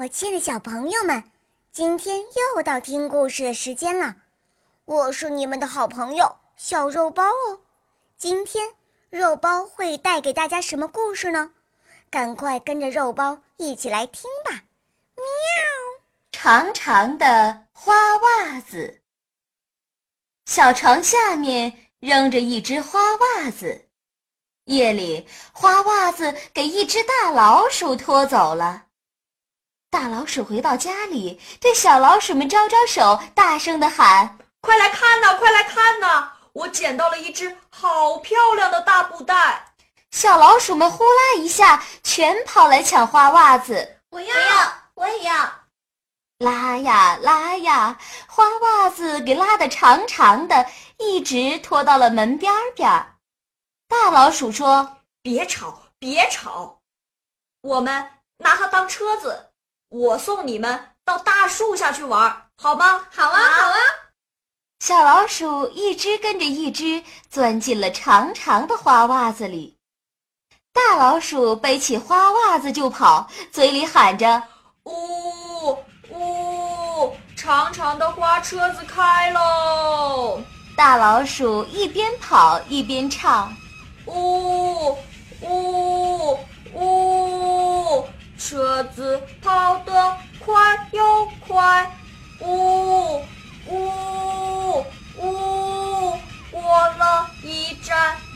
[0.00, 1.24] 我亲爱的小朋友们，
[1.72, 4.14] 今天又到听故事的时间了。
[4.84, 7.58] 我是你们的好朋友小肉包哦。
[8.16, 8.74] 今天
[9.10, 11.50] 肉包会带给大家什么故事呢？
[12.10, 14.52] 赶快跟着肉包一起来听吧！
[15.16, 15.24] 喵。
[16.30, 19.00] 长长的花袜子，
[20.46, 23.88] 小床下面扔着一只花袜子。
[24.66, 28.84] 夜里，花袜子给一只大老鼠拖走了。
[29.98, 36.30] 大老鼠回到家里，对小老鼠们招招手，大声地喊：“快来看呐，快来看呐！
[36.52, 39.74] 我捡到了一只好漂亮的大布袋！”
[40.12, 43.98] 小老鼠们呼啦一下，全跑来抢花袜子。
[44.10, 44.36] 我要，
[44.94, 45.52] 我也要！
[46.38, 50.64] 拉呀拉呀，花袜子给拉得长长的，
[50.98, 52.88] 一直拖到了门边边。
[53.88, 56.78] 大老鼠说：“别吵，别吵，
[57.62, 59.46] 我们拿它当车子。”
[59.90, 63.06] 我送你们到大树下去玩，好吗？
[63.10, 63.76] 好啊，好啊！
[64.80, 69.78] 小老鼠一只跟着一只钻进了长长的花袜子里。
[70.74, 74.42] 大老鼠背起花袜子就跑，嘴里喊着
[74.84, 75.70] ：“呜
[76.10, 80.40] 呜，长长的花车子开喽！”
[80.76, 83.56] 大老鼠一边跑一边唱
[84.06, 84.57] ：“呜呜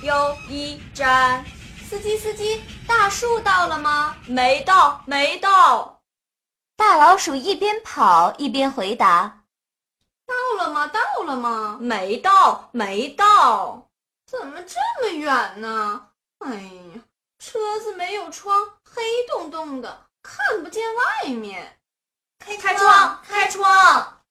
[0.03, 1.45] 站又一站。
[1.89, 4.17] 司机司机，大树到了吗？
[4.27, 6.00] 没到，没到。
[6.77, 9.44] 大老鼠一边跑一边回答
[10.27, 10.89] ：“到了吗？
[10.89, 11.78] 到了吗？
[11.81, 13.89] 没到，没到。
[14.27, 16.09] 怎么这么远呢？
[16.39, 17.03] 哎呀，
[17.39, 18.59] 车子没有窗。”
[18.94, 21.78] 黑洞洞的，看不见外面。
[22.39, 24.22] 开窗，开窗！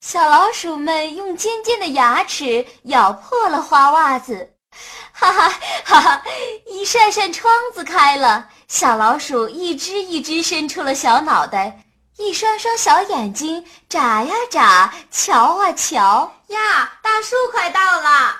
[0.00, 4.53] 小老鼠们用尖尖的牙齿咬破了花袜子，
[5.12, 5.48] 哈哈
[5.84, 6.22] 哈哈！
[6.66, 11.80] 一扇扇窗子开了，小老鼠一只一只伸出了小脑袋，
[12.18, 16.92] 一双双小眼睛眨呀眨，瞧啊瞧呀！
[17.02, 18.36] 大树快到了，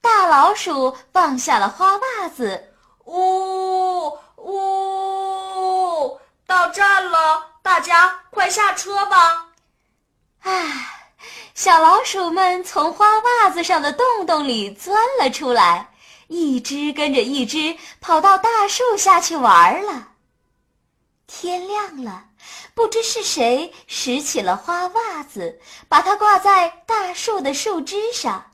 [0.00, 2.74] 大老鼠放下了花袜子，
[3.06, 4.18] 呜。
[4.40, 9.46] 呜，到站了，大家快下车吧！
[10.42, 10.87] 唉，
[11.58, 15.92] 小老鼠们从花袜子上的洞洞里钻了出来，
[16.28, 20.06] 一只跟着一只跑到大树下去玩了。
[21.26, 22.26] 天亮了，
[22.76, 28.52] 不知是谁拾起了花袜子，把它挂在大树的树枝上。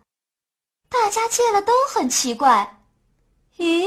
[0.88, 2.80] 大家见了都很奇怪，
[3.58, 3.86] 咦？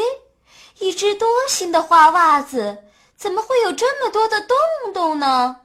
[0.78, 2.84] 一只多新的花袜子，
[3.17, 4.55] 怎么会有这么多的洞
[4.94, 5.61] 洞呢？